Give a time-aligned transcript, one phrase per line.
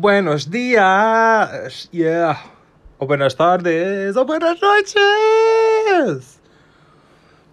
[0.00, 2.40] Buenos dias, yeah.
[3.00, 6.40] Ou buenas tardes, ou buenas noites.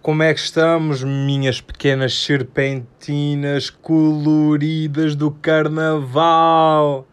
[0.00, 7.08] Como é que estamos, minhas pequenas serpentinas coloridas do carnaval?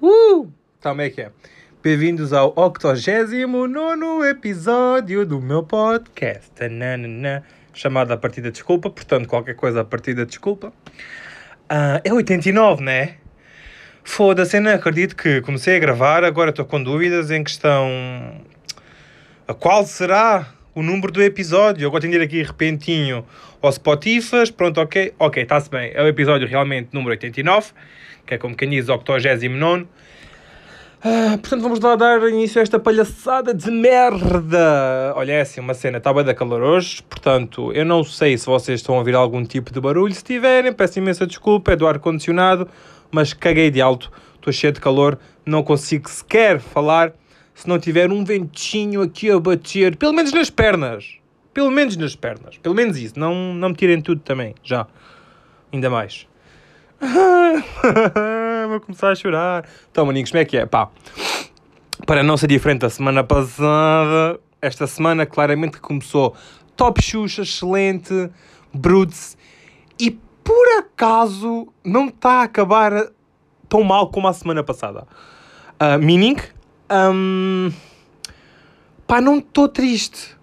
[0.00, 0.46] Uh!
[0.80, 1.32] Como é que é?
[1.82, 6.48] Bem-vindos ao 89 episódio do meu podcast.
[6.52, 7.42] Tananana,
[7.74, 10.72] chamado A Partida Desculpa, portanto, qualquer coisa a Partida Desculpa.
[11.68, 13.16] Ah, é 89, né?
[14.08, 17.86] Foda-se, não acredito que comecei a gravar, agora estou com dúvidas em questão.
[19.46, 21.84] A qual será o número do episódio?
[21.84, 23.24] Eu vou atender aqui repentinho
[23.60, 25.92] ao Spotify, pronto, ok, ok, está-se bem.
[25.94, 27.72] É o episódio realmente número 89,
[28.26, 29.86] que é como quem diz, 89.
[31.04, 35.12] Ah, portanto, vamos lá dar início a esta palhaçada de merda.
[35.14, 38.46] Olha, é assim, uma cena, está bem da calor hoje, portanto, eu não sei se
[38.46, 40.12] vocês estão a ouvir algum tipo de barulho.
[40.12, 42.68] Se tiverem, peço imensa desculpa, é do ar-condicionado,
[43.10, 47.12] mas caguei de alto, estou cheio de calor, não consigo sequer falar
[47.54, 51.18] se não tiver um ventinho aqui a bater, pelo menos nas pernas.
[51.52, 54.86] Pelo menos nas pernas, pelo menos isso, não, não me tirem tudo também, já.
[55.72, 56.28] Ainda mais.
[58.68, 59.68] Vou começar a chorar.
[59.90, 60.66] Então, maninhos, como é que é?
[60.66, 60.88] Pá,
[62.06, 66.36] para não ser diferente da semana passada, esta semana claramente começou
[66.76, 68.30] top Xuxa, excelente,
[68.72, 69.36] Bruts,
[69.98, 70.16] e
[70.48, 73.10] por acaso não está a acabar
[73.68, 75.06] tão mal como a semana passada.
[75.74, 76.38] Uh, meaning,
[76.90, 77.70] um,
[79.06, 80.34] pá, não estou triste.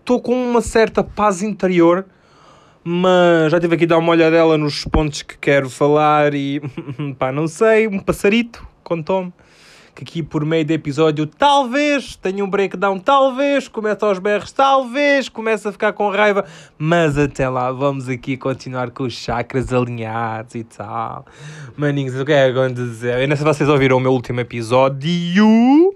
[0.00, 2.04] Estou com uma certa paz interior
[2.88, 6.60] mas já tive aqui a dar uma olhadela nos pontos que quero falar e
[7.18, 9.32] pá, não sei, um passarito contou-me
[9.96, 15.30] que aqui por meio do episódio talvez tenha um breakdown, talvez comece aos berros, talvez
[15.30, 16.44] comece a ficar com raiva,
[16.78, 21.24] mas até lá vamos aqui continuar com os chakras alinhados e tal.
[21.76, 23.22] Maninhos, o que é que dizer?
[23.22, 25.94] Eu não sei se vocês ouviram o meu último episódio,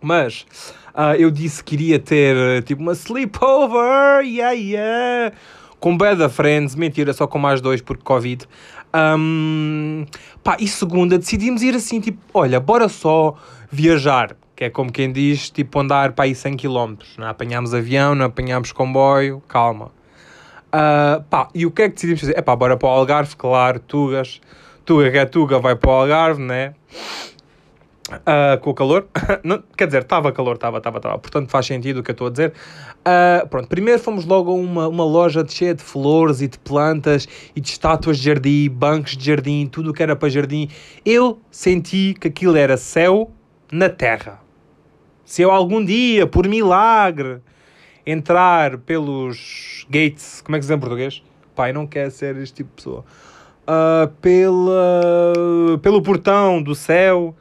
[0.00, 0.46] mas
[0.94, 5.32] uh, eu disse que iria ter tipo uma sleepover, yeah, yeah
[5.80, 8.46] com Bad Friends, mentira, só com mais dois porque Covid.
[8.94, 10.06] Um,
[10.42, 13.34] pá, e segunda, decidimos ir assim, tipo, olha, bora só
[13.70, 16.94] viajar, que é como quem diz, tipo, andar para aí 100 km.
[17.18, 19.90] Não apanhámos avião, não apanhámos comboio, calma.
[20.68, 22.36] Uh, pá, e o que é que decidimos fazer?
[22.36, 24.40] É pá, bora para o Algarve, claro, Tugas.
[24.84, 26.74] Tuga que é Tuga vai para o Algarve, né?
[28.10, 29.06] Uh, com o calor,
[29.44, 32.28] não, quer dizer, estava calor, estava, estava, estava, portanto faz sentido o que eu estou
[32.28, 32.54] a dizer.
[32.98, 37.26] Uh, pronto, primeiro fomos logo a uma, uma loja cheia de flores e de plantas
[37.56, 40.68] e de estátuas de jardim, bancos de jardim, tudo o que era para jardim.
[41.04, 43.30] Eu senti que aquilo era céu
[43.72, 44.40] na terra.
[45.24, 47.40] Se eu algum dia, por milagre,
[48.04, 51.22] entrar pelos gates, como é que se diz em português?
[51.54, 53.04] Pai, não quer ser este tipo de pessoa.
[53.64, 57.34] Uh, pela, pelo portão do céu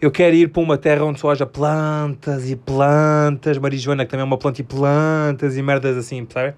[0.00, 4.22] eu quero ir para uma terra onde só haja plantas e plantas, marijuana que também
[4.22, 6.54] é uma planta e plantas e merdas assim, sabe?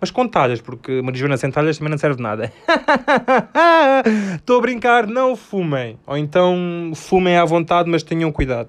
[0.00, 2.52] Mas com talhas, porque marijuana sem talhas também não serve nada.
[4.36, 5.98] Estou a brincar, não fumem.
[6.06, 8.68] Ou então fumem à vontade, mas tenham cuidado.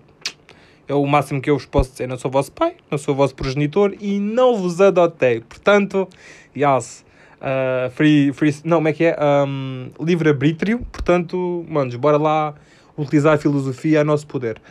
[0.87, 2.07] É o máximo que eu vos posso dizer.
[2.07, 5.41] Não sou vosso pai, não sou vosso progenitor e não vos adotei.
[5.41, 6.07] Portanto,
[6.55, 7.03] yes.
[7.35, 9.17] Uh, free, free, não, como é que é?
[9.19, 10.79] Um, livre arbítrio.
[10.91, 12.55] Portanto, manos, bora lá
[12.97, 14.61] utilizar a filosofia a nosso poder.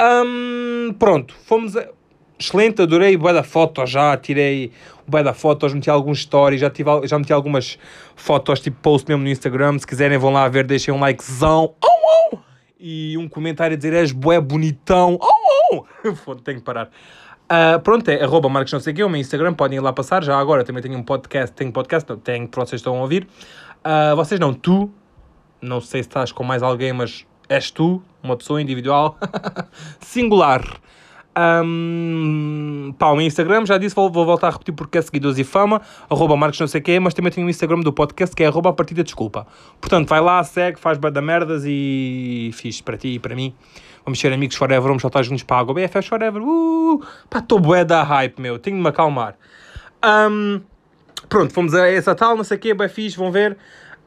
[0.00, 1.76] Um, pronto, fomos.
[1.76, 1.88] A...
[2.38, 4.72] Excelente, adorei o da fotos já, tirei
[5.06, 7.78] o da fotos, meti alguns stories, já, tive, já meti algumas
[8.16, 12.32] fotos, tipo post mesmo no Instagram, se quiserem vão lá ver, deixem um likezão, oh,
[12.32, 12.38] oh!
[12.78, 15.84] e um comentário a dizer és bué bonitão, oh,
[16.26, 16.34] oh!
[16.36, 16.86] Tenho que parar.
[16.86, 19.92] Uh, pronto, é arroba Marcos não sei o que, o meu Instagram, podem ir lá
[19.92, 23.28] passar, já agora também tenho um podcast, tenho podcast, tenho que vocês estão a ouvir.
[23.84, 24.90] Uh, vocês não, tu,
[25.60, 29.18] não sei se estás com mais alguém, mas és tu, uma pessoa individual,
[30.00, 30.62] singular.
[31.36, 35.38] Um, pá, o meu Instagram, já disse, vou, vou, voltar a repetir porque é seguidores
[35.38, 38.36] e fama, arroba Marcos não sei o quê, mas também tenho o Instagram do podcast
[38.36, 39.46] que é arroba a partida desculpa.
[39.80, 43.52] Portanto, vai lá, segue, faz bada merdas e fiz para ti e para mim.
[44.04, 45.74] Vamos ser amigos forever, vamos saltar juntos para a água.
[45.74, 49.34] BFF forever, uh, pá, estou bué da hype, meu, tenho de me acalmar.
[50.04, 50.60] Um,
[51.28, 53.56] pronto, fomos a essa tal, não sei o quê, bem fixe, vão ver.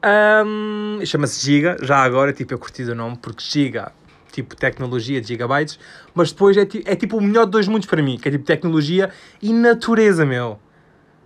[0.03, 3.93] Um, Chama-se Giga, já agora, tipo, eu curti o nome, porque Giga,
[4.31, 5.79] tipo, tecnologia de gigabytes,
[6.13, 8.43] mas depois é, é tipo o melhor de dois mundos para mim, que é tipo
[8.43, 9.11] tecnologia
[9.41, 10.59] e natureza, meu.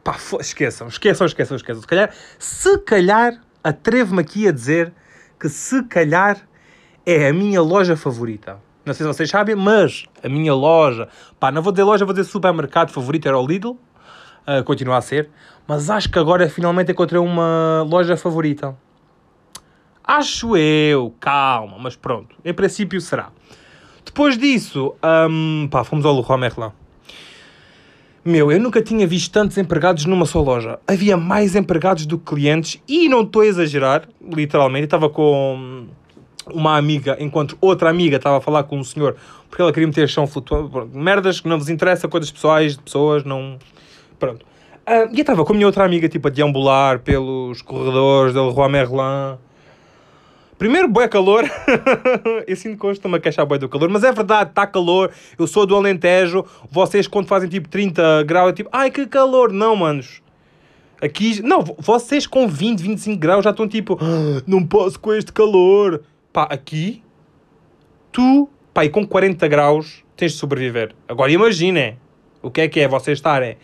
[0.03, 1.81] Pá, esqueçam, esqueçam, esqueçam, esqueçam.
[1.81, 4.93] Se calhar, se calhar, atrevo-me aqui a dizer
[5.39, 6.37] que se calhar
[7.05, 8.59] é a minha loja favorita.
[8.85, 11.09] Não sei se vocês sabem, mas a minha loja,
[11.39, 13.77] pá, não vou dizer loja, vou dizer supermercado favorito era o Lidl,
[14.47, 15.29] uh, continua a ser,
[15.67, 18.75] mas acho que agora finalmente encontrei uma loja favorita.
[20.03, 23.29] Acho eu, calma, mas pronto, em princípio será.
[24.05, 24.95] Depois disso,
[25.29, 26.71] um, pá, fomos ao Leroy Merlin.
[28.23, 30.79] Meu, eu nunca tinha visto tantos empregados numa só loja.
[30.87, 34.85] Havia mais empregados do que clientes e não estou a exagerar, literalmente.
[34.85, 35.87] estava com
[36.53, 39.17] uma amiga, enquanto outra amiga estava a falar com um senhor
[39.49, 40.71] porque ela queria meter chão flutuante.
[40.93, 43.57] Merdas que não vos interessa, coisas pessoais de pessoas, não.
[44.19, 44.45] Pronto.
[44.87, 48.47] Uh, e eu estava com a minha outra amiga, tipo, a deambular pelos corredores do
[48.47, 49.37] Leroy Merlin.
[50.57, 51.43] Primeiro, bué calor.
[52.47, 55.11] eu sinto que hoje estou-me a queixar bué do calor, mas é verdade, está calor.
[55.37, 56.45] Eu sou do Alentejo.
[56.71, 59.51] Vocês, quando fazem tipo 30 graus, é tipo, ai que calor.
[59.51, 60.21] Não, manos.
[61.01, 65.31] Aqui, não, vocês com 20, 25 graus já estão tipo, ah, não posso com este
[65.31, 66.01] calor.
[66.33, 67.03] Pá, aqui,
[68.11, 70.95] tu, pá, e com 40 graus tens de sobreviver.
[71.07, 71.99] Agora imaginem
[72.41, 73.57] o que é que é vocês estarem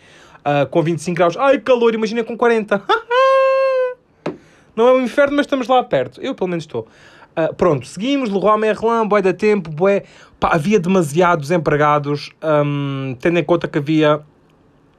[0.44, 2.82] uh, com 25 graus, ai calor, imagina com 40.
[4.76, 6.20] Não é um inferno, mas estamos lá perto.
[6.20, 6.86] Eu, pelo menos, estou.
[7.36, 10.04] Uh, pronto, seguimos, Leroy Merlin, boé da tempo, boé...
[10.40, 14.20] Havia demasiados empregados, um, tendo em conta que havia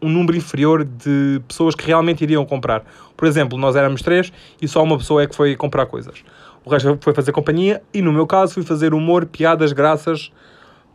[0.02, 2.84] um número inferior de pessoas que realmente iriam comprar.
[3.16, 6.24] Por exemplo, nós éramos três e só uma pessoa é que foi comprar coisas.
[6.64, 10.32] O resto foi fazer companhia e, no meu caso, fui fazer humor, piadas, graças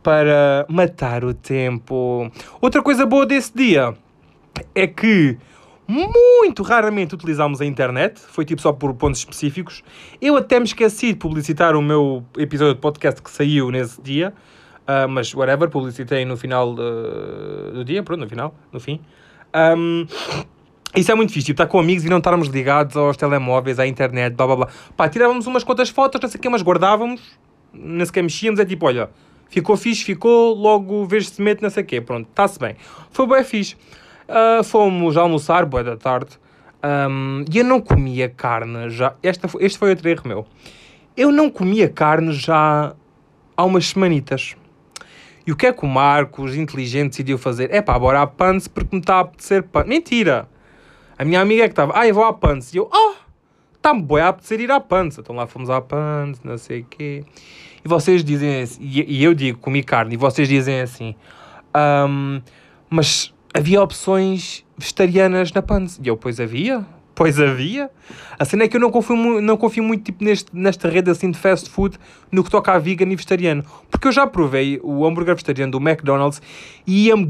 [0.03, 2.29] para matar o tempo.
[2.61, 3.95] Outra coisa boa desse dia
[4.75, 5.39] é que
[5.91, 9.83] muito raramente utilizámos a internet, foi tipo só por pontos específicos.
[10.21, 14.33] Eu até me esqueci de publicitar o meu episódio de podcast que saiu nesse dia,
[14.83, 19.01] uh, mas whatever, publicitei no final uh, do dia, pronto, no final, no fim.
[19.77, 20.07] Um,
[20.95, 23.87] isso é muito fixe, tipo, estar com amigos e não estarmos ligados aos telemóveis, à
[23.87, 24.69] internet, blá blá blá.
[24.97, 27.21] Pá, tirávamos umas quantas fotos, não sei o que, mas guardávamos,
[27.73, 29.11] nem sequer mexíamos, é tipo, olha,
[29.49, 32.77] ficou fixe, ficou, logo vejo se mete, não sei o quê, pronto, está-se bem.
[33.11, 33.77] Foi bem fixe.
[34.31, 36.39] Uh, fomos almoçar, boa da tarde.
[36.85, 39.15] Um, e eu não comia carne já.
[39.25, 40.47] Esta, este foi outro erro meu.
[41.17, 42.95] Eu não comia carne já
[43.57, 44.55] há umas semanitas.
[45.45, 47.75] E o que é que o Marcos, inteligente, decidiu fazer?
[47.75, 49.89] É pá, bora à Pans porque me está a apetecer Pans.
[49.89, 50.49] Mentira!
[51.19, 52.73] A minha amiga é que estava, ah, eu vou à Pans.
[52.73, 53.15] E eu, ah, oh,
[53.77, 55.19] está-me boi a apetecer ir à Pans.
[55.19, 57.25] Então lá fomos à Pans, não sei o quê.
[57.85, 61.17] E vocês dizem assim, e, e, eu digo, comi carne, e vocês dizem assim,
[62.07, 62.41] um,
[62.89, 66.01] mas havia opções vegetarianas na Pans.
[66.03, 67.91] E eu, pois havia, pois havia.
[68.39, 71.31] A cena é que eu não confio, não confio muito tipo, neste, nesta rede assim
[71.31, 71.99] de fast food
[72.31, 73.65] no que toca a vegan e vegetariano.
[73.91, 76.41] Porque eu já provei o hambúrguer vegetariano do McDonald's
[76.87, 77.27] e ia-me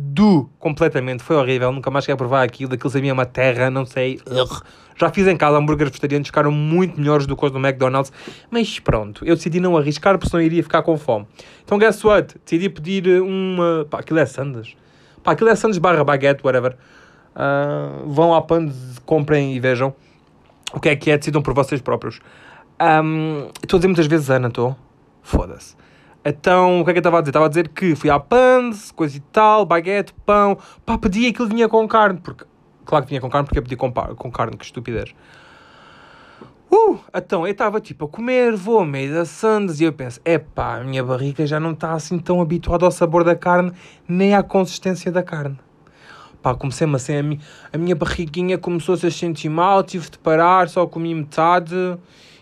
[0.00, 1.22] gregando completamente.
[1.22, 2.74] Foi horrível, nunca mais quero provar aquilo.
[2.74, 4.20] Aquilo sabia uma terra, não sei.
[4.26, 4.62] Ugh.
[4.96, 8.12] Já fiz em casa hambúrgueres vegetarianos, ficaram muito melhores do que os do McDonald's.
[8.50, 11.26] Mas pronto, eu decidi não arriscar porque senão iria ficar com fome.
[11.64, 12.34] Então, guess what?
[12.44, 13.86] Decidi pedir uma.
[13.88, 14.76] Pá, aquilo é sandes.
[15.22, 16.76] Pá, aquilo é sandes barra baguete, whatever.
[17.30, 19.94] Uh, vão à Pandes, comprem e vejam
[20.74, 22.20] o que é que é, decidam por vocês próprios.
[23.62, 24.76] Estou a dizer muitas vezes Ana, estou.
[25.22, 25.76] Foda-se.
[26.24, 27.30] Então, o que é que eu estava a dizer?
[27.30, 30.58] Estava a dizer que fui à Pans, coisa e tal, baguete, pão.
[30.84, 32.44] Pá, pedi aquilo vinha com carne, porque
[32.90, 35.14] Claro que vinha com carne porque eu pedi com, com carne, que estupidez.
[36.68, 40.20] Uh, então eu estava tipo a comer, vou a meio da sandes e eu penso,
[40.24, 43.72] epá, a minha barriga já não está assim tão habituada ao sabor da carne,
[44.08, 45.56] nem à consistência da carne.
[46.42, 47.40] Pá, comecei-me assim, a, mi
[47.72, 51.96] a minha barriguinha começou -se a sentir mal, tive de parar, só comi metade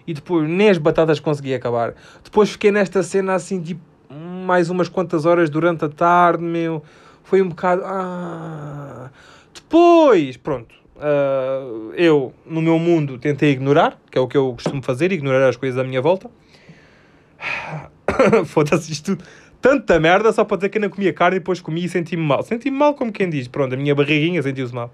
[0.09, 1.95] e depois nem as batatas consegui acabar.
[2.25, 3.83] Depois fiquei nesta cena assim, tipo,
[4.47, 6.83] mais umas quantas horas durante a tarde, meu,
[7.23, 7.83] foi um bocado...
[7.85, 9.11] Ah...
[9.53, 14.83] Depois, pronto, uh, eu, no meu mundo, tentei ignorar, que é o que eu costumo
[14.83, 16.31] fazer, ignorar as coisas à minha volta.
[18.47, 19.25] Foda-se isto tudo.
[19.61, 22.23] Tanta merda só para dizer que eu não comia carne e depois comi e senti-me
[22.23, 22.43] mal.
[22.43, 23.47] Senti-me mal como quem diz.
[23.47, 24.91] Pronto, a minha barriguinha sentiu-se mal.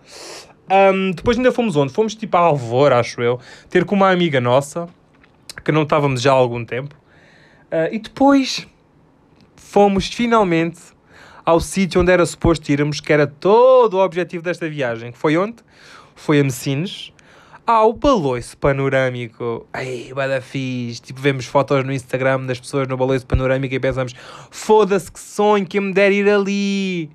[0.69, 1.93] Um, depois ainda fomos onde?
[1.93, 3.39] Fomos tipo a Alvor, acho eu.
[3.69, 4.89] Ter com uma amiga nossa,
[5.63, 6.95] que não estávamos já há algum tempo.
[7.67, 8.67] Uh, e depois
[9.57, 10.81] fomos finalmente
[11.45, 15.13] ao sítio onde era suposto irmos, que era todo o objetivo desta viagem.
[15.13, 15.57] Foi onde?
[16.15, 17.13] Foi a Messines,
[17.67, 19.67] ao baloiço panorâmico.
[19.73, 21.03] Ai, bada fixe.
[21.03, 24.15] Tipo, vemos fotos no Instagram das pessoas no baloiço panorâmico e pensamos,
[24.51, 27.11] foda-se que sonho que me der ir ali.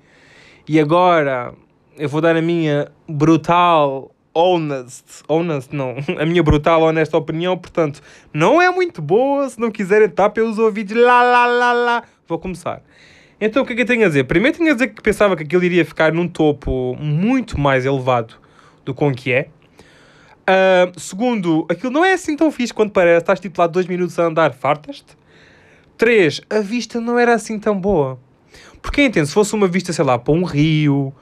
[0.68, 1.54] E agora,
[1.96, 8.00] eu vou dar a minha brutal honest, honest não, a minha brutal honesta opinião, portanto,
[8.32, 12.38] não é muito boa, se não quiserem estar pelos ouvidos, lá, lá, lá, lá, vou
[12.38, 12.82] começar.
[13.40, 14.24] Então o que é que eu tenho a dizer?
[14.24, 18.34] Primeiro tenho a dizer que pensava que aquilo iria ficar num topo muito mais elevado
[18.84, 19.48] do com que é.
[20.40, 23.22] Uh, segundo, aquilo não é assim tão fixe quanto parece.
[23.22, 25.16] Estás tipo lá dois minutos a andar, fartas-te.
[25.96, 28.18] Três, a vista não era assim tão boa.
[28.82, 31.12] Porque entende, se fosse uma vista, sei lá, para um rio,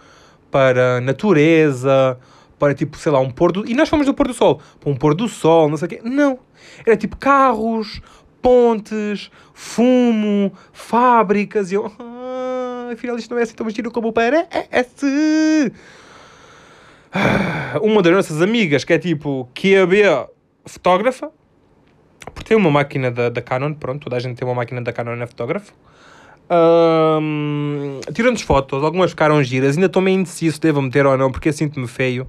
[0.51, 2.19] para natureza,
[2.59, 3.69] para tipo, sei lá, um pôr do...
[3.69, 5.89] E nós fomos do pôr do sol, para um pôr do sol, não sei o
[5.89, 6.01] quê.
[6.03, 6.39] Não.
[6.85, 8.01] Era tipo carros,
[8.43, 11.71] pontes, fumo, fábricas.
[11.71, 15.73] E eu, ah, afinal isto não é assim tão giro como parece.
[17.13, 20.29] Ah, uma das nossas amigas, que é tipo QAB
[20.67, 21.31] fotógrafa,
[22.35, 24.93] porque tem uma máquina da, da Canon, pronto, toda a gente tem uma máquina da
[24.93, 25.73] Canon, é fotógrafo.
[26.51, 31.31] Um, Tirando-nos fotos, algumas ficaram giras, ainda estou meio indeciso se devo meter ou não,
[31.31, 32.27] porque sinto-me feio,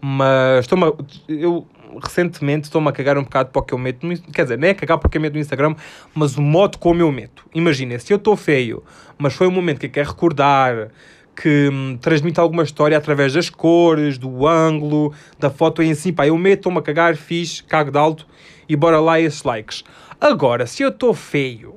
[0.00, 0.96] mas estou
[1.28, 1.66] eu
[2.02, 4.70] recentemente estou-me a cagar um bocado para o que eu meto, no, quer dizer, nem
[4.70, 5.74] é cagar porque eu meto no Instagram,
[6.14, 7.44] mas o modo como eu meto.
[7.54, 8.82] Imagina, se eu estou feio,
[9.18, 10.88] mas foi um momento que eu quero recordar,
[11.34, 16.26] que hum, transmite alguma história através das cores, do ângulo, da foto em si, pá,
[16.26, 18.26] eu meto, estou-me a cagar, fiz, cago de alto
[18.68, 19.84] e bora lá esses likes.
[20.20, 21.74] Agora, se eu estou feio,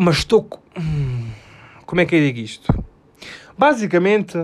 [0.00, 0.48] mas estou.
[0.78, 1.28] Hum,
[1.84, 2.72] como é que eu digo isto?
[3.56, 4.38] Basicamente,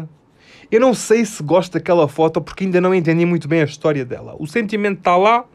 [0.71, 4.05] eu não sei se gosto daquela foto porque ainda não entendi muito bem a história
[4.05, 4.37] dela.
[4.39, 5.47] O sentimento está lá.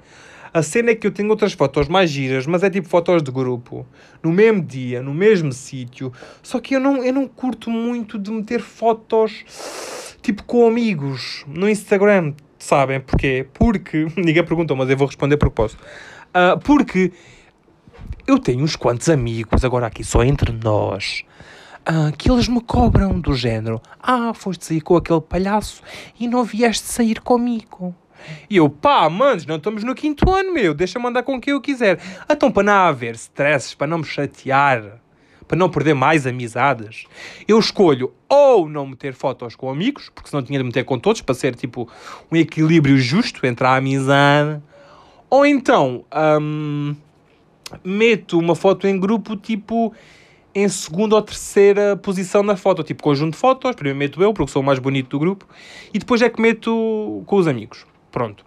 [0.54, 3.32] A cena é que eu tenho outras fotos mais giras, mas é tipo fotos de
[3.32, 3.86] grupo,
[4.22, 6.12] no mesmo dia, no mesmo sítio.
[6.44, 9.46] Só que eu não, eu não curto muito de meter fotos
[10.22, 12.34] tipo com amigos no Instagram.
[12.58, 13.46] Sabem porquê?
[13.54, 14.08] Porque.
[14.18, 15.78] Ninguém perguntou, mas eu vou responder porque posso.
[16.30, 17.14] Uh, porque
[18.28, 21.24] eu tenho uns quantos amigos, agora aqui só entre nós,
[21.82, 25.82] uh, que eles me cobram do género: Ah, foste sair com aquele palhaço
[26.20, 27.96] e não vieste sair comigo.
[28.50, 31.62] E eu, pá, manos, não estamos no quinto ano, meu, deixa-me andar com quem eu
[31.62, 32.00] quiser.
[32.30, 35.02] Então, para não haver stresses, para não me chatear,
[35.48, 37.06] para não perder mais amizades,
[37.48, 41.22] eu escolho ou não meter fotos com amigos, porque senão tinha de meter com todos,
[41.22, 41.90] para ser tipo
[42.32, 44.62] um equilíbrio justo entre a amizade,
[45.30, 46.06] ou então.
[46.14, 46.96] Um,
[47.84, 49.94] meto uma foto em grupo, tipo,
[50.54, 54.52] em segunda ou terceira posição na foto, tipo conjunto de fotos, primeiro meto eu, porque
[54.52, 55.48] sou o mais bonito do grupo,
[55.94, 57.86] e depois é que meto com os amigos.
[58.12, 58.46] Pronto.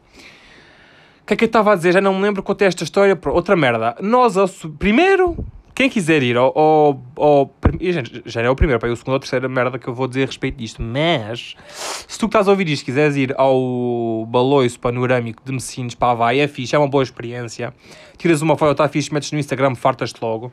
[1.23, 1.93] O que é que eu estava a dizer?
[1.95, 3.19] Já não me lembro contei esta história.
[3.29, 3.97] Outra merda.
[4.03, 4.35] Nós,
[4.79, 5.35] primeiro,
[5.75, 6.57] quem quiser ir ao.
[6.57, 7.51] ao, ao
[7.81, 10.23] gente, já é o primeiro, para o segundo ou terceira merda que eu vou dizer
[10.23, 10.81] a respeito disto.
[10.81, 15.95] Mas, se tu que estás a ouvir isto quiseres ir ao baloiço panorâmico de Messines
[15.97, 17.75] para a Havaí, é fixe, é uma boa experiência.
[18.17, 20.53] Tiras uma foto, está fixe, metes no Instagram, fartas-te logo.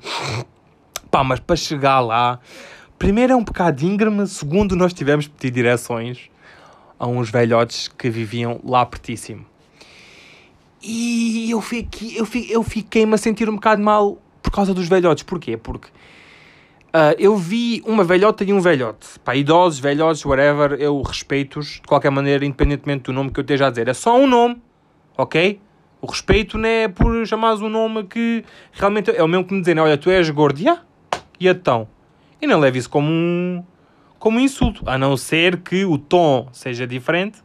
[1.11, 2.39] Pá, mas para chegar lá,
[2.97, 6.31] primeiro é um bocado íngreme, segundo, nós tivemos que pedir direções
[6.97, 9.45] a uns velhotes que viviam lá pertíssimo.
[10.81, 12.15] E eu fiquei,
[12.49, 14.17] eu fiquei-me a sentir um bocado mal
[14.51, 15.23] por causa dos velhotes.
[15.23, 15.55] Porquê?
[15.55, 19.07] Porque uh, eu vi uma velhota e um velhote.
[19.23, 23.67] Pá, idosos, velhotes, whatever, eu respeito-os de qualquer maneira, independentemente do nome que eu esteja
[23.67, 23.87] a dizer.
[23.87, 24.61] É só um nome,
[25.17, 25.59] ok?
[26.01, 28.43] O respeito não é por chamares um nome que
[28.73, 30.83] realmente é o mesmo que me dizem, olha, tu és gordo, yeah?
[31.39, 31.87] e então?
[32.41, 33.63] E não leve isso como um,
[34.19, 37.37] como um insulto, a não ser que o tom seja diferente,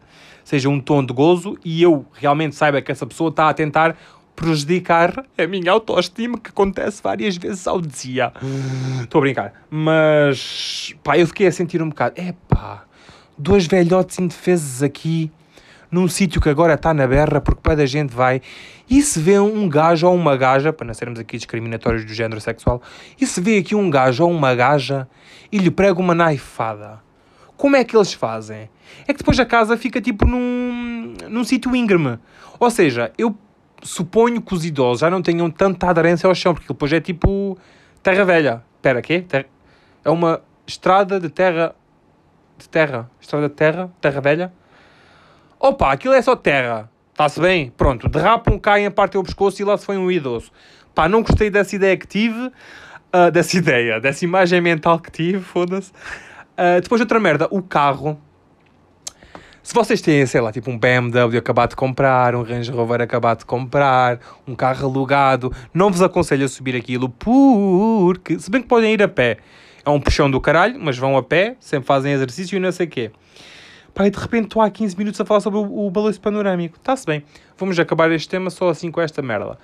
[0.43, 3.97] seja um tom de gozo e eu realmente saiba que essa pessoa está a tentar
[4.37, 8.33] prejudicar a minha autoestima, que acontece várias vezes ao dia.
[9.02, 9.52] Estou a brincar.
[9.71, 12.85] Mas, pá, eu fiquei a sentir um bocado, é pá,
[13.37, 15.33] dois velhotes indefesos aqui,
[15.90, 18.43] num sítio que agora está na berra, porque para da gente vai,
[18.88, 22.40] e se vê um gajo ou uma gaja, para não sermos aqui discriminatórios do género
[22.40, 22.83] sexual,
[23.21, 25.09] e se vê aqui um gajo ou uma gaja
[25.50, 27.00] e lhe prega uma naifada.
[27.57, 28.69] Como é que eles fazem?
[29.09, 32.19] É que depois a casa fica tipo num, num sítio íngreme.
[32.61, 33.35] Ou seja, eu
[33.83, 37.59] suponho que os idosos já não tenham tanta aderência ao chão, porque depois é tipo
[38.02, 38.62] terra velha.
[38.76, 39.21] Espera, quê?
[39.21, 39.47] Terra...
[40.04, 41.75] É uma estrada de terra...
[42.59, 43.11] De terra?
[43.21, 43.90] Estrada de terra?
[44.00, 44.52] Terra velha?
[45.59, 46.90] Opa, aquilo é só terra.
[47.12, 47.71] Está-se bem?
[47.71, 50.52] Pronto, derrapam, caem, partem o pescoço e lá se foi um idoso.
[50.95, 52.52] Pá, não gostei dessa ideia que tive.
[53.14, 55.90] Uh, dessa ideia, dessa imagem mental que tive, foda-se.
[55.90, 58.21] Uh, depois outra merda, o carro
[59.67, 63.41] se vocês têm, sei lá, tipo um BMW acabado de comprar, um Range Rover acabado
[63.41, 68.69] de comprar, um carro alugado, não vos aconselho a subir aquilo porque, se bem que
[68.69, 69.39] podem ir a pé,
[69.85, 72.87] é um puxão do caralho, mas vão a pé, sempre fazem exercício e não sei
[72.87, 73.11] o quê.
[73.99, 76.77] E de repente estou há 15 minutos a falar sobre o, o balanço panorâmico.
[76.77, 77.25] Está-se bem.
[77.59, 79.59] Vamos acabar este tema só assim com esta merda.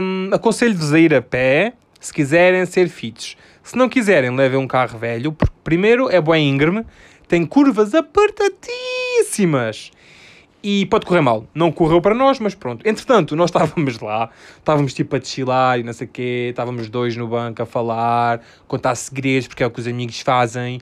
[0.00, 3.36] Um, Aconselho-vos a ir a pé, se quiserem ser fits.
[3.60, 6.86] Se não quiserem, levem um carro velho, porque primeiro é bem íngreme,
[7.26, 7.92] tem curvas
[10.62, 11.46] E pode correr mal.
[11.54, 12.86] Não correu para nós, mas pronto.
[12.86, 17.16] Entretanto, nós estávamos lá, estávamos tipo a desfilar e não sei o quê, estávamos dois
[17.16, 20.80] no banco a falar, contar segredos, porque é o que os amigos fazem.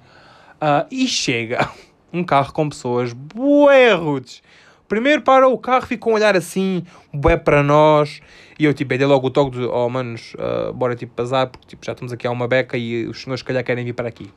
[0.56, 1.70] Uh, e chega
[2.12, 4.42] um carro com pessoas bué rudes.
[4.88, 8.20] Primeiro para o carro, fica um olhar assim, bué para nós.
[8.58, 11.68] E eu tipo, dei logo o toque de, oh manos, uh, bora tipo bazar, porque
[11.68, 14.08] tipo, já estamos aqui a uma beca e os senhores se calhar querem vir para
[14.08, 14.32] aqui.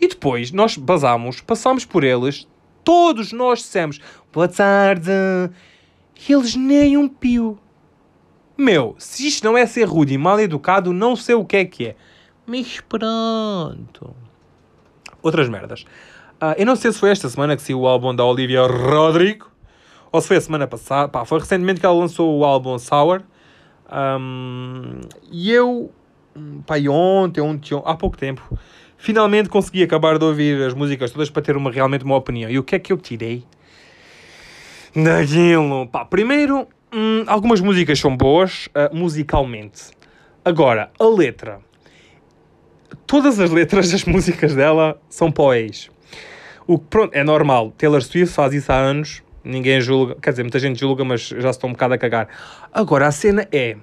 [0.00, 2.46] E depois nós basámos, passámos por eles,
[2.84, 4.00] todos nós dissemos
[4.32, 5.10] boa tarde.
[6.28, 7.58] E eles nem um pio.
[8.56, 11.64] Meu, se isto não é ser rude e mal educado, não sei o que é
[11.64, 11.96] que é.
[12.46, 14.14] Mas pronto.
[15.22, 15.82] Outras merdas.
[16.34, 19.50] Uh, eu não sei se foi esta semana que saiu o álbum da Olivia Rodrigo
[20.12, 21.08] ou se foi a semana passada.
[21.08, 23.22] Pá, foi recentemente que ela lançou o álbum Sour.
[23.90, 25.00] Um,
[25.30, 25.90] e eu,
[26.66, 28.42] pá, e ontem, ontem, há pouco tempo,
[29.04, 32.50] finalmente consegui acabar de ouvir as músicas todas para ter uma, realmente uma opinião.
[32.50, 33.44] E o que é que eu tirei
[34.96, 35.86] daquilo?
[35.88, 39.90] Pá, primeiro, hum, algumas músicas são boas uh, musicalmente.
[40.42, 41.60] Agora, a letra.
[43.06, 45.90] Todas as letras das músicas dela são poéis.
[46.66, 47.72] O que, pronto, é normal.
[47.76, 49.22] Taylor Swift faz isso há anos.
[49.44, 50.14] Ninguém julga.
[50.14, 52.28] Quer dizer, muita gente julga, mas já se estão um bocado a cagar.
[52.72, 53.76] Agora, a cena é...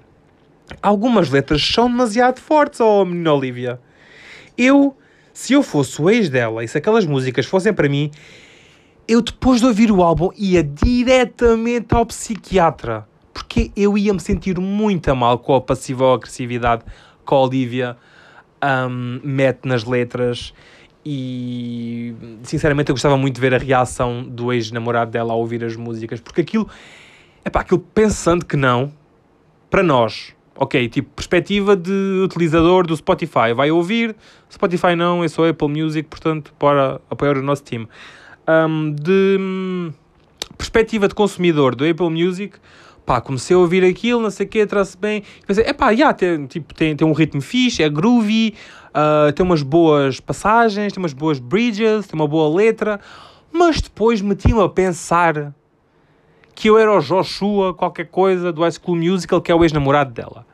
[0.81, 3.79] Algumas letras são demasiado fortes, oh menina Olivia.
[4.57, 4.95] Eu,
[5.33, 8.11] se eu fosse o ex dela e se aquelas músicas fossem para mim,
[9.07, 13.07] eu depois de ouvir o álbum ia diretamente ao psiquiatra.
[13.33, 16.83] Porque eu ia me sentir muito mal com a passiva agressividade
[17.25, 17.97] que a Olivia
[18.63, 20.53] um, mete nas letras
[21.05, 25.75] e sinceramente eu gostava muito de ver a reação do ex-namorado dela ao ouvir as
[25.75, 26.69] músicas, porque aquilo,
[27.43, 28.91] é pá, aquilo pensando que não,
[29.69, 34.15] para nós, ok, tipo, perspectiva de utilizador do Spotify, vai ouvir,
[34.51, 37.88] Spotify não, eu sou Apple Music, portanto, para apoiar o nosso time.
[38.48, 39.93] Um, de hum,
[40.58, 42.58] perspectiva de consumidor do Apple Music,
[43.05, 46.13] pá, comecei a ouvir aquilo, não sei o quê, trouxe bem, pensei, é pá, yeah,
[46.13, 48.53] tem, tipo, tem, tem um ritmo fixe, é groovy,
[48.89, 53.00] uh, tem umas boas passagens, tem umas boas bridges, tem uma boa letra,
[53.51, 55.53] mas depois meti-me a pensar
[56.61, 60.13] que eu era o Joshua, qualquer coisa, do High School Musical, que é o ex-namorado
[60.13, 60.45] dela.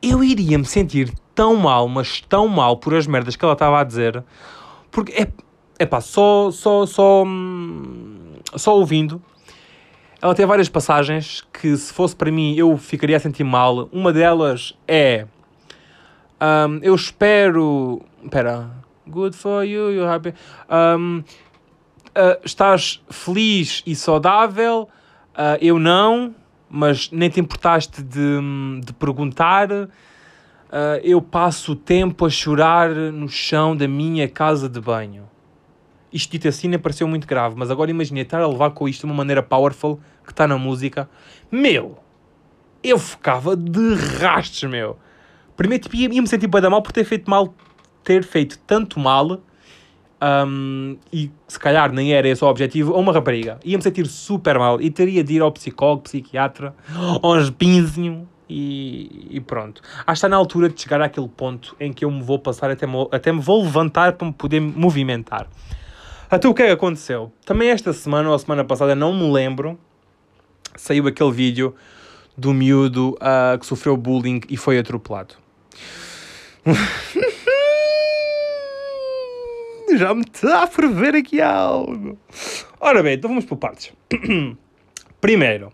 [0.00, 3.80] Eu iria me sentir tão mal, mas tão mal por as merdas que ela estava
[3.80, 4.22] a dizer,
[4.92, 5.26] porque é,
[5.76, 9.20] é pá, só, só, só, hum, só ouvindo,
[10.22, 13.88] ela tem várias passagens que, se fosse para mim, eu ficaria a sentir mal.
[13.90, 15.26] Uma delas é
[16.40, 18.02] um, eu espero.
[18.22, 18.70] Espera.
[19.04, 20.32] Good for you, you're happy.
[20.70, 21.24] Um,
[22.10, 24.88] uh, estás feliz e saudável?
[25.38, 26.34] Uh, eu não,
[26.68, 28.40] mas nem te importaste de,
[28.84, 29.70] de perguntar.
[29.70, 29.88] Uh,
[31.04, 35.28] eu passo o tempo a chorar no chão da minha casa de banho.
[36.12, 39.00] Isto dito assim nem pareceu muito grave, mas agora imagine estar a levar com isto
[39.00, 41.08] de uma maneira powerful que está na música.
[41.52, 41.98] Meu!
[42.82, 44.98] Eu ficava de rastos, meu!
[45.56, 47.54] Primeiro, tipo, ia-me sentir bem da mal por ter feito mal,
[48.02, 49.40] ter feito tanto mal,
[50.20, 53.58] um, e se calhar nem era esse o objetivo, a uma rapariga.
[53.64, 56.74] Ia-me sentir super mal e teria de ir ao psicólogo, psiquiatra,
[57.22, 59.82] aos pinzinho e, e, pronto.
[59.98, 62.70] Acho que está na altura de chegar àquele ponto em que eu me vou passar,
[62.70, 65.46] até me, até me vou levantar para me poder movimentar.
[66.30, 67.32] Até o que é que aconteceu?
[67.44, 69.78] Também esta semana ou a semana passada, não me lembro,
[70.76, 71.74] saiu aquele vídeo
[72.36, 75.34] do miúdo uh, que sofreu bullying e foi atropelado.
[79.98, 82.16] Já me está a ferver aqui algo.
[82.78, 83.92] Ora bem, então vamos por partes.
[85.20, 85.72] Primeiro,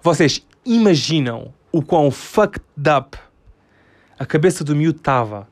[0.00, 3.18] vocês imaginam o quão fucked up
[4.16, 5.48] a cabeça do miúdo estava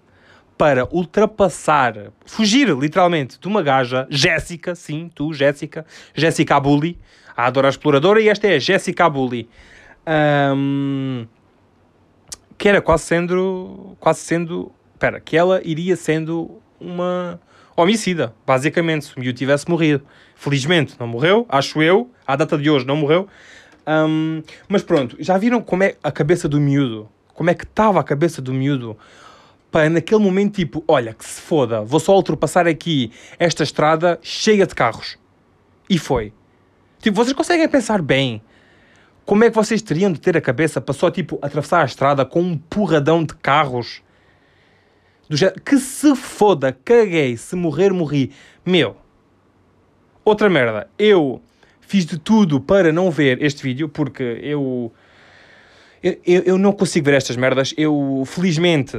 [0.57, 6.96] para ultrapassar, fugir literalmente de uma gaja, Jéssica, sim, tu, Jéssica, Jéssica Abuli,
[7.37, 9.48] a Adora Exploradora, e esta é Jéssica Abuli.
[10.55, 11.26] Um,
[12.57, 17.40] que era quase sendo, quase sendo, espera, que ela iria sendo uma
[17.77, 20.05] homicida, basicamente, se o miúdo tivesse morrido.
[20.35, 23.29] Felizmente não morreu, acho eu, à data de hoje não morreu.
[23.87, 27.09] Um, mas pronto, já viram como é a cabeça do miúdo?
[27.35, 28.97] Como é que estava a cabeça do miúdo?
[29.71, 34.67] Para naquele momento, tipo, olha, que se foda, vou só ultrapassar aqui esta estrada cheia
[34.67, 35.17] de carros.
[35.89, 36.33] E foi.
[37.01, 38.43] Tipo, vocês conseguem pensar bem
[39.25, 42.25] como é que vocês teriam de ter a cabeça para só, tipo, atravessar a estrada
[42.25, 44.03] com um porradão de carros?
[45.31, 48.33] Do jeito, que se foda, caguei, se morrer, morri.
[48.66, 48.97] Meu.
[50.25, 50.90] Outra merda.
[50.99, 51.40] Eu
[51.81, 54.93] fiz de tudo para não ver este vídeo, porque eu...
[56.03, 57.73] Eu, eu não consigo ver estas merdas.
[57.77, 58.97] Eu, felizmente,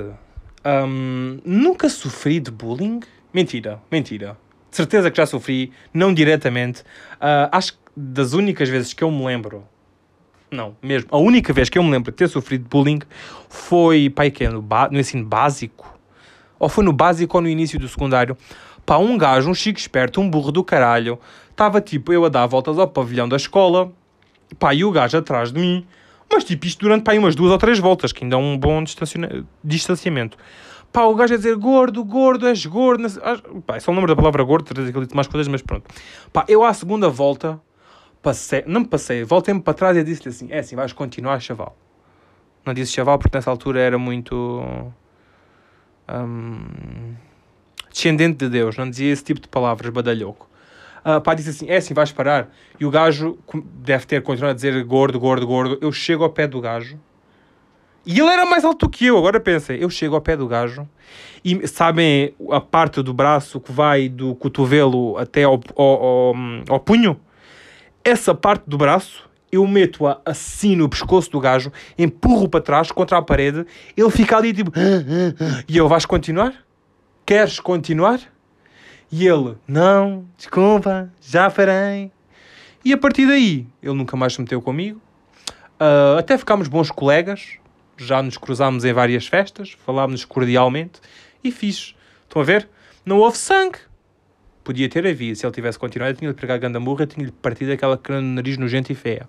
[0.87, 3.01] um, nunca sofri de bullying.
[3.33, 4.37] Mentira, mentira.
[4.69, 6.79] De certeza que já sofri, não diretamente.
[7.15, 9.65] Uh, acho que das únicas vezes que eu me lembro
[10.49, 11.09] não, mesmo.
[11.11, 12.99] A única vez que eu me lembro de ter sofrido bullying
[13.49, 15.99] foi, pai, que é no, no ensino básico.
[16.61, 18.37] Ou foi no básico ou no início do secundário.
[18.85, 21.17] Pá, um gajo, um chico esperto, um burro do caralho.
[21.49, 23.91] Estava tipo eu a dar voltas ao pavilhão da escola.
[24.59, 25.83] Pá, e o gajo atrás de mim.
[26.31, 28.83] Mas tipo isto durante pá, umas duas ou três voltas, que ainda é um bom
[29.63, 30.37] distanciamento.
[30.93, 33.07] Pá, o gajo a dizer gordo, gordo, és gordo.
[33.23, 35.89] Ah, pá, é só o número da palavra gordo, ele disse mais coisas, mas pronto.
[36.31, 37.59] Pá, eu à segunda volta,
[38.21, 41.75] passei, não me passei, voltei-me para trás e disse-lhe assim: é assim, vais continuar, chaval.
[42.63, 44.93] Não disse chaval porque nessa altura era muito.
[46.13, 47.15] Hum,
[47.91, 50.49] descendente de Deus, não dizia esse tipo de palavras, badalhoco.
[51.05, 52.49] Uh, pá, disse assim: é assim, vais parar.
[52.79, 53.37] E o gajo
[53.75, 55.77] deve ter continuado a dizer gordo, gordo, gordo.
[55.81, 56.99] Eu chego ao pé do gajo
[58.05, 59.17] e ele era mais alto que eu.
[59.17, 60.87] Agora pensem, eu chego ao pé do gajo
[61.43, 66.35] e sabem a parte do braço que vai do cotovelo até ao, ao, ao,
[66.69, 67.19] ao punho?
[68.03, 73.17] Essa parte do braço eu meto-a assim no pescoço do gajo, empurro para trás contra
[73.17, 74.71] a parede, ele fica ali tipo.
[75.67, 76.53] E eu, vais continuar?
[77.25, 78.19] Queres continuar?
[79.11, 82.11] E ele, não, desculpa, já parei.
[82.83, 85.01] E a partir daí, ele nunca mais se meteu comigo.
[85.79, 87.57] Ah, até ficámos bons colegas,
[87.97, 91.01] já nos cruzámos em várias festas, falámos cordialmente
[91.43, 91.95] e fiz.
[92.23, 92.69] Estão a ver?
[93.05, 93.79] Não houve sangue.
[94.63, 95.35] Podia ter havido.
[95.35, 98.91] Se ele tivesse continuado, tinha-lhe pegado a gandamurra, tinha-lhe partido aquela cana de nariz nojenta
[98.91, 99.27] e feia.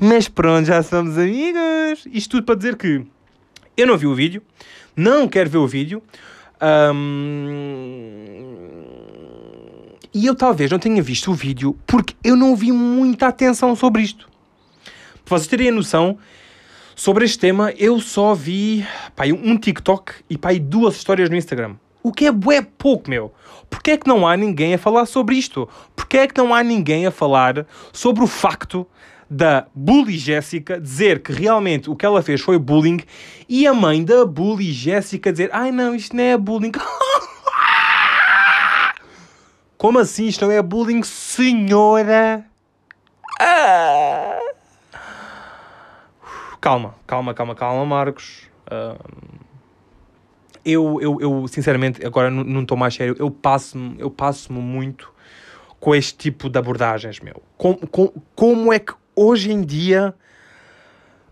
[0.00, 2.06] Mas pronto, já somos amigos.
[2.12, 3.04] Isto tudo para dizer que
[3.76, 4.42] eu não vi o vídeo,
[4.96, 6.02] não quero ver o vídeo.
[6.60, 8.42] Ahm,
[10.14, 14.02] E eu talvez não tenha visto o vídeo porque eu não vi muita atenção sobre
[14.02, 14.28] isto.
[15.24, 16.18] Para vocês terem a noção,
[16.94, 21.76] sobre este tema, eu só vi pá, um TikTok e pá, duas histórias no Instagram.
[22.02, 23.32] O que é bué pouco, meu.
[23.72, 25.66] Porquê é que não há ninguém a falar sobre isto?
[25.96, 28.86] Porquê é que não há ninguém a falar sobre o facto
[29.30, 33.00] da bully Jéssica dizer que realmente o que ela fez foi bullying
[33.48, 36.72] e a mãe da bully Jéssica dizer ai não, isto não é bullying.
[39.78, 42.44] Como assim isto não é bullying, senhora?
[43.40, 44.38] Ah.
[46.60, 48.42] Calma, calma, calma, calma, Marcos.
[50.64, 55.12] Eu, eu, eu, sinceramente, agora não- estou mais sério, eu passo-me eu passo muito
[55.80, 57.42] com este tipo de abordagens, meu.
[57.56, 60.14] Com, com, como é que hoje em dia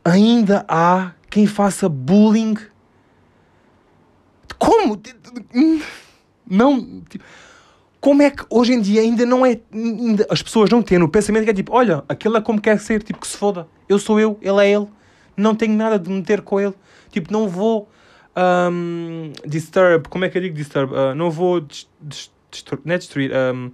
[0.04, 2.56] ainda há quem faça bullying?
[4.58, 5.00] Como?
[6.46, 7.00] Não.
[7.08, 7.24] tipo,
[8.00, 9.60] Como é que hoje em dia ainda não é.
[9.72, 12.78] ainda as pessoas não têm no pensamento que é tipo: olha, aquele é como quer
[12.80, 13.68] ser, tipo, que se foda.
[13.88, 14.88] Eu sou eu, ele é ele.
[15.36, 16.74] Não tenho nada de meter com ele.
[17.10, 17.88] Tipo, não vou.
[18.40, 20.08] Ahm, disturb.
[20.08, 20.92] Como é que eu digo disturb?
[20.94, 21.60] Ah, não vou.
[21.60, 22.30] Des,
[22.84, 23.32] não é destruir.
[23.34, 23.70] ahm,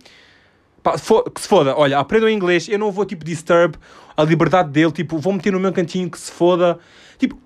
[0.82, 1.74] pá, fo- que se foda.
[1.76, 2.68] Olha, aprendam inglês.
[2.68, 3.76] Eu não vou, tipo, disturb
[4.16, 4.92] a liberdade dele.
[4.92, 6.78] Tipo, vou meter no meu cantinho que se foda.
[7.18, 7.38] Tipo,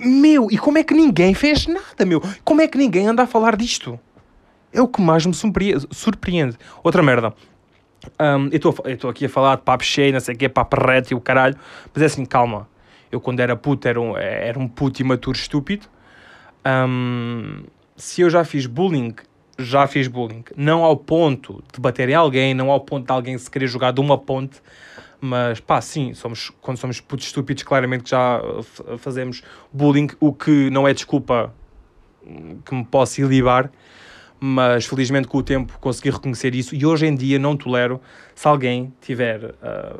[0.00, 2.22] meu, e como é que ninguém fez nada, meu?
[2.44, 3.98] Como é que ninguém anda a falar disto?
[4.72, 6.56] É o que mais me surpre- surpreende.
[6.84, 7.32] Outra merda.
[8.20, 11.12] Hum, eu estou aqui a falar de papo cheio, não sei o quê, papo reto
[11.12, 11.56] e o caralho.
[11.92, 12.68] Mas é assim, calma.
[13.10, 15.86] Eu quando era puto era um, era um puto imaturo estúpido.
[16.66, 17.62] Hum,
[17.96, 19.14] se eu já fiz bullying,
[19.58, 20.44] já fiz bullying.
[20.56, 23.92] Não ao ponto de bater em alguém, não ao ponto de alguém se querer jogar
[23.92, 24.60] de uma ponte.
[25.20, 30.68] Mas pá, sim, somos, quando somos putos estúpidos, claramente já uh, fazemos bullying, o que
[30.70, 31.54] não é desculpa
[32.64, 33.70] que me possa ilibar
[34.38, 38.00] mas felizmente com o tempo consegui reconhecer isso e hoje em dia não tolero
[38.34, 39.96] se alguém tiver ah,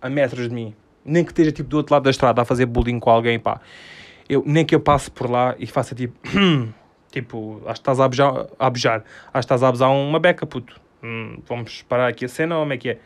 [0.00, 0.74] a metros de mim,
[1.04, 3.60] nem que esteja tipo do outro lado da estrada a fazer bullying com alguém, pá,
[4.28, 6.14] eu, nem que eu passe por lá e faça tipo,
[7.10, 9.04] tipo, acho que estás a abujar, a abujar.
[9.26, 10.80] acho que estás a abusar uma beca, puto.
[11.02, 12.98] Hum, vamos parar aqui a cena, como é que é?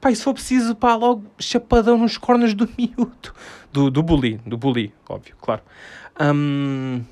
[0.00, 3.32] Pá, e se for preciso, pá, logo chapadão nos cornos do miúdo.
[3.72, 5.62] Do, do bully, do bully, óbvio, claro.
[6.20, 7.02] Hum,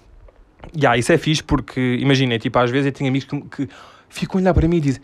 [0.73, 3.69] Yeah, isso é fixe porque, imagina, tipo, às vezes eu tenho amigos que, que
[4.09, 5.03] ficam a olhar para mim e dizem: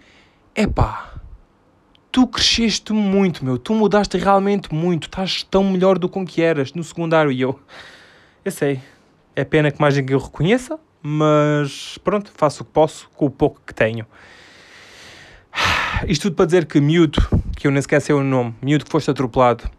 [0.55, 1.15] Epá,
[2.11, 6.83] tu cresceste muito, meu, tu mudaste realmente muito, estás tão melhor do que eras no
[6.83, 7.33] secundário.
[7.33, 7.59] E eu,
[8.51, 8.81] eu sei,
[9.37, 13.31] é pena que mais ninguém o reconheça, mas pronto, faço o que posso com o
[13.31, 14.05] pouco que tenho.
[16.09, 17.21] Isto tudo para dizer que miúdo,
[17.57, 19.71] que eu nem sequer sei o nome, miúdo que foste atropelado,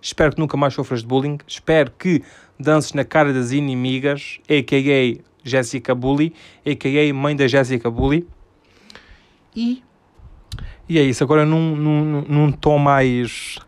[0.00, 2.22] espero que nunca mais sofras de bullying, espero que
[2.60, 5.22] dances na cara das inimigas, a.k.a.
[5.42, 6.34] Jéssica Bully,
[6.66, 7.14] a.k.a.
[7.14, 8.28] mãe da Jéssica Bully.
[9.56, 9.82] E,
[10.86, 13.58] e é isso, agora num, num, num tom mais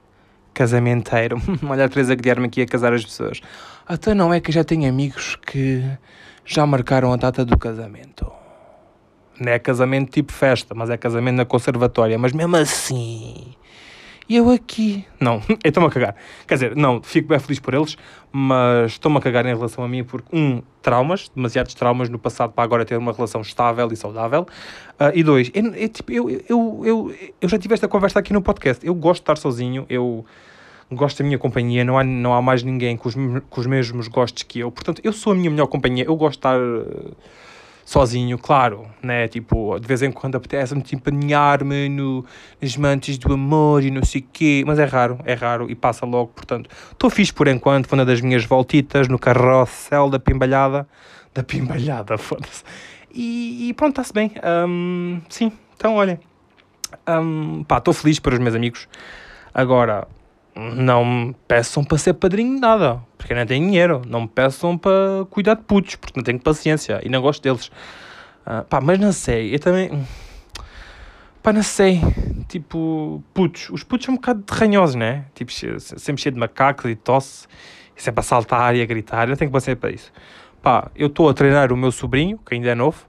[0.54, 1.36] casamenteiro.
[1.68, 3.40] Olha a Teresa Guilherme aqui a casar as pessoas.
[3.86, 5.82] Até não é que já tenho amigos que
[6.44, 8.30] já marcaram a data do casamento.
[9.38, 12.18] Não é casamento tipo festa, mas é casamento na conservatória.
[12.18, 13.54] Mas mesmo assim,
[14.28, 15.04] e eu aqui.
[15.20, 16.16] Não, estou-me a cagar.
[16.46, 17.96] Quer dizer, não, fico bem feliz por eles,
[18.32, 22.52] mas estou-me a cagar em relação a mim porque, um, traumas, demasiados traumas no passado
[22.52, 24.46] para agora ter uma relação estável e saudável.
[24.98, 28.32] Ah, e dois, eu, eu, tipo, eu, eu, eu, eu já tive esta conversa aqui
[28.32, 28.84] no podcast.
[28.86, 30.24] Eu gosto de estar sozinho, eu
[30.92, 34.08] gosto da minha companhia, não há, não há mais ninguém com os, com os mesmos
[34.08, 34.70] gostos que eu.
[34.70, 37.12] Portanto, eu sou a minha melhor companhia, eu gosto de estar eh,
[37.84, 39.28] sozinho, claro, né?
[39.28, 42.24] Tipo, de vez em quando apetece-me tipo aninhar-me no,
[42.60, 45.74] nas mantas do amor e não sei o quê, mas é raro, é raro e
[45.74, 50.88] passa logo, portanto, estou fixe por enquanto, vou das minhas voltitas no carrossel da pimbalhada,
[51.34, 52.64] da pimbalhada, foda-se,
[53.12, 54.32] e, e, pronto, está-se bem,
[54.66, 56.18] um, sim, então olhem,
[57.08, 58.88] um, pá, estou feliz para os meus amigos,
[59.52, 60.08] agora,
[60.54, 64.02] não me peçam para ser padrinho de nada, porque eu não tenho dinheiro.
[64.06, 67.68] Não me peçam para cuidar de putos, porque não tenho paciência e não gosto deles.
[68.46, 70.06] Uh, pá, mas não sei, eu também.
[71.42, 72.00] Pá, não sei.
[72.48, 73.68] Tipo, putos.
[73.70, 75.24] Os putos são um bocado ranhosos, né?
[75.34, 77.46] Tipo, sempre cheio de macacos e tosse,
[77.96, 79.28] e sempre a saltar e a gritar.
[79.28, 80.12] Eu tenho paciência para isso.
[80.62, 83.06] Pá, eu estou a treinar o meu sobrinho, que ainda é novo,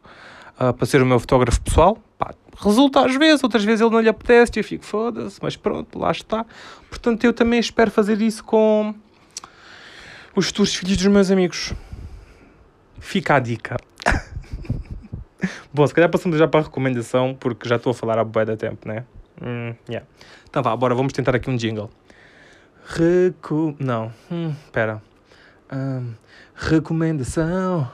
[0.60, 1.98] uh, para ser o meu fotógrafo pessoal.
[2.18, 5.56] Pá, resulta às vezes, outras vezes ele não lhe apetece e eu fico, foda-se, mas
[5.56, 6.46] pronto, lá está.
[6.90, 8.94] Portanto, eu também espero fazer isso com
[10.36, 11.74] os futuros filhos dos meus amigos.
[13.00, 13.78] Fica a dica.
[15.74, 18.46] Bom, se calhar passamos já para a recomendação, porque já estou a falar há bué
[18.46, 19.06] da tempo, né?
[19.42, 20.08] Hum, yeah.
[20.50, 21.90] Então vá, bora, vamos tentar aqui um jingle.
[22.86, 23.76] Recu...
[23.80, 24.54] Não, hum.
[25.72, 26.14] Hum,
[26.56, 27.90] recomendação.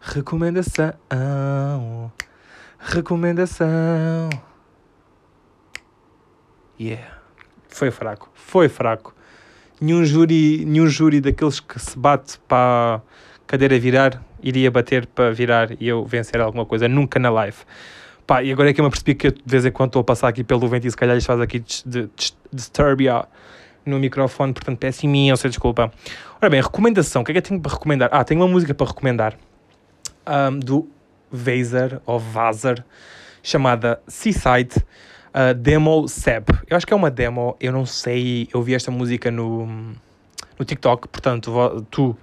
[0.00, 0.92] Recomendação.
[2.78, 4.30] Recomendação.
[6.80, 7.18] Yeah.
[7.68, 8.30] Foi fraco.
[8.34, 9.14] Foi fraco.
[9.80, 13.02] Nenhum júri, nenhum júri daqueles que se bate para
[13.46, 16.88] cadeira virar iria bater para virar e eu vencer alguma coisa.
[16.88, 17.58] Nunca na live.
[18.26, 20.00] Pá, e agora é que eu me percebi que eu de vez em quando estou
[20.00, 21.62] a passar aqui pelo vento e se calhar isto faz aqui
[22.52, 23.26] Disturbia
[23.84, 25.92] no microfone, portanto peço imensa desculpa.
[26.40, 27.22] Ora bem, recomendação.
[27.22, 28.08] O que é que eu tenho para recomendar?
[28.12, 29.36] Ah, tenho uma música para recomendar
[30.26, 30.88] um, do
[31.30, 32.84] Vaser ou Vaser
[33.42, 34.76] chamada Seaside
[35.34, 36.48] uh, Demo Seb.
[36.68, 39.66] Eu acho que é uma demo, eu não sei, eu vi esta música no,
[40.58, 42.16] no TikTok, portanto, tu,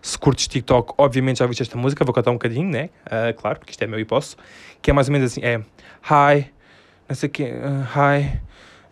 [0.00, 2.90] se curtes TikTok, obviamente já viste esta música, vou cantar um bocadinho, né?
[3.06, 4.36] Uh, claro, porque isto é meu e posso.
[4.80, 5.58] Que é mais ou menos assim, é
[6.04, 6.50] Hi,
[7.08, 8.40] não sei o que, uh, Hi,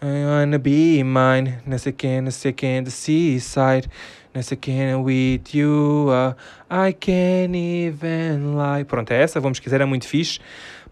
[0.04, 3.88] I wanna be mine, não sei o que, não sei o que, the seaside.
[4.34, 6.34] Nessa can with you, uh,
[6.70, 8.82] I can't even lie.
[8.84, 10.40] Pronto, é essa, vamos quiser, é muito fixe.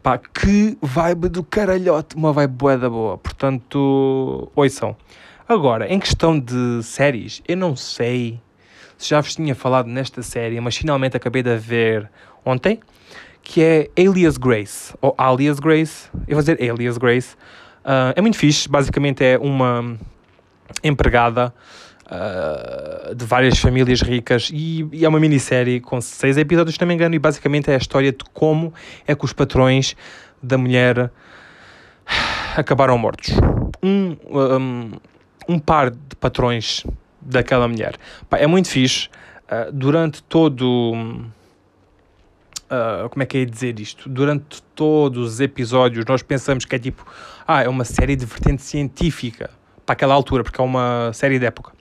[0.03, 3.16] Pá, que vibe do caralhote, uma vibe bué da boa.
[3.16, 4.94] Portanto, ouçam.
[5.48, 8.38] Agora, em questão de séries, eu não sei
[8.98, 12.11] se já vos tinha falado nesta série, mas finalmente acabei de ver
[12.44, 12.79] ontem,
[13.42, 17.35] que é Alias Grace, ou Alias Grace, eu vou dizer Alias Grace.
[17.83, 19.96] Uh, é muito fixe, basicamente é uma
[20.85, 21.55] empregada
[22.11, 26.88] uh, de várias famílias ricas e, e, é uma minissérie com seis episódios, se não
[26.88, 28.75] me engano, e basicamente é a história de como
[29.07, 29.96] é que os patrões
[30.42, 31.11] da mulher
[32.57, 33.31] acabaram mortos.
[33.83, 34.90] Um, um,
[35.49, 36.85] um par de patrões
[37.20, 37.96] daquela mulher.
[38.33, 39.09] É muito fixe.
[39.51, 40.92] Uh, durante todo.
[42.70, 44.09] Uh, como é que é dizer isto?
[44.09, 47.05] Durante todos os episódios, nós pensamos que é tipo,
[47.46, 49.51] ah, é uma série de vertente científica
[49.85, 51.73] para aquela altura, porque é uma série de época.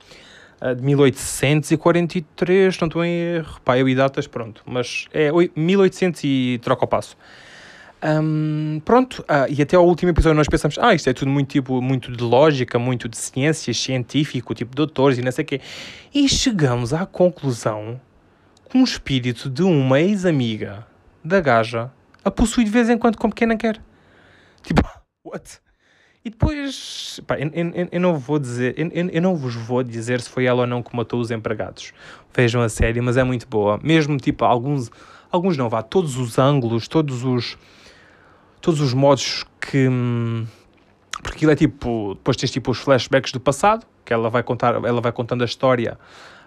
[0.75, 3.61] De 1843, não estou em erro.
[3.63, 4.61] Pá, eu e datas, pronto.
[4.65, 7.15] Mas é 1800 e troca o passo.
[8.01, 11.49] Um, pronto, uh, e até ao último episódio nós pensamos, ah, isto é tudo muito,
[11.49, 15.61] tipo, muito de lógica, muito de ciências, científico, tipo doutores e não sei o quê.
[16.13, 17.99] E chegamos à conclusão
[18.69, 20.87] que um espírito de uma ex-amiga
[21.23, 21.91] da gaja
[22.23, 23.81] a possui de vez em quando como pequena quer.
[24.63, 24.81] Tipo,
[25.25, 25.59] what?
[26.23, 30.19] E depois, pá, eu, eu, eu, não vou dizer, eu, eu, não vos vou dizer
[30.19, 31.93] se foi ela ou não que matou os empregados.
[32.33, 33.79] Vejam a série, mas é muito boa.
[33.81, 34.91] Mesmo tipo alguns,
[35.31, 37.57] alguns não vá, todos os ângulos, todos os,
[38.59, 40.45] todos os modos que, hum,
[41.23, 44.75] porque aquilo é tipo, depois tens tipo os flashbacks do passado, que ela vai contar,
[44.75, 45.97] ela vai contando a história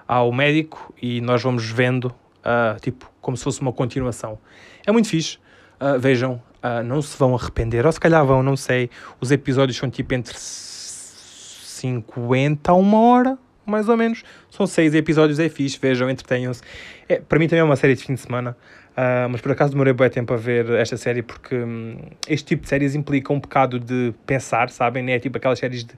[0.06, 4.38] ao médico e nós vamos vendo, uh, tipo, como se fosse uma continuação.
[4.86, 5.38] É muito fixe.
[5.82, 8.88] Uh, vejam, uh, não se vão arrepender, ou se calhar vão, não sei.
[9.20, 14.22] Os episódios são tipo entre 50 a uma hora, mais ou menos.
[14.48, 16.62] São seis episódios, é fixe, vejam, entretenham-se.
[17.08, 18.56] É, para mim também é uma série de fim de semana.
[18.92, 21.96] Uh, mas por acaso demorei bem tempo a ver esta série porque um,
[22.28, 25.10] este tipo de séries implica um bocado de pensar, sabem?
[25.10, 25.94] É tipo aquelas séries de,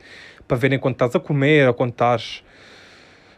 [0.47, 2.43] para verem quando estás a comer ou quando estás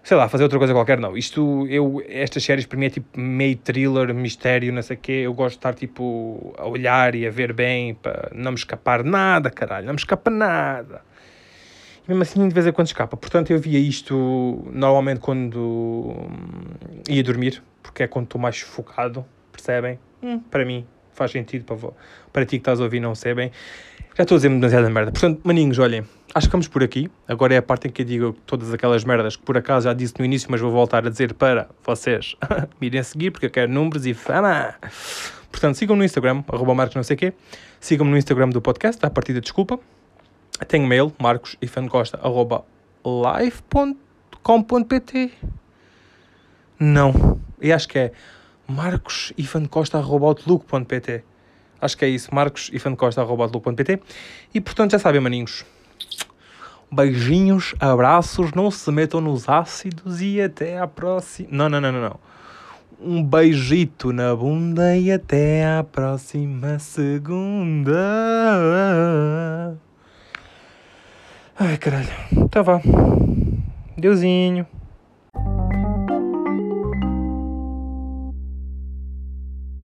[0.06, 1.16] sei lá, fazer outra coisa qualquer, não.
[1.16, 5.12] Isto, eu, estas séries para mim é tipo meio thriller, mistério, não sei o quê.
[5.24, 9.02] Eu gosto de estar tipo a olhar e a ver bem para não me escapar
[9.02, 11.02] nada, caralho, não me escapa nada.
[12.04, 13.16] E mesmo assim, de vez em quando escapa.
[13.16, 16.30] Portanto, eu via isto normalmente quando hum,
[17.08, 19.98] ia dormir, porque é quando estou mais focado, percebem?
[20.22, 21.76] Hum, para mim, faz sentido para,
[22.32, 23.50] para ti que estás a ouvir, não sei bem.
[24.16, 25.12] Já estou a dizer demasiada merda.
[25.12, 26.02] Portanto, maninhos, olhem,
[26.34, 27.10] acho que vamos por aqui.
[27.28, 29.92] Agora é a parte em que eu digo todas aquelas merdas que por acaso já
[29.92, 32.34] disse no início, mas vou voltar a dizer para vocês
[32.80, 34.74] me irem seguir, porque eu quero números e fama.
[35.50, 37.32] Portanto, sigam-me no Instagram, arroba marcos não sei quê.
[37.80, 39.78] Sigam-me no Instagram do podcast, a partir da desculpa.
[40.68, 42.64] Tenho mail, marcosifancosta, arroba
[43.04, 44.00] live.com.pt
[46.80, 48.12] Não, e acho que é
[48.68, 51.24] marcosifancosta.outlook.pt
[51.80, 54.00] Acho que é isso, marcosifancosta.outlook.pt
[54.54, 55.64] E portanto já sabem, maninhos.
[56.90, 61.48] Beijinhos, abraços, não se metam nos ácidos e até à próxima.
[61.50, 62.20] Não, não, não, não, não.
[62.98, 67.92] Um beijito na bunda e até à próxima segunda.
[71.58, 72.08] Ai, caralho.
[72.50, 72.80] Tá vá.
[73.98, 74.66] Deusinho.